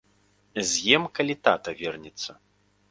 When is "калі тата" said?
1.19-1.71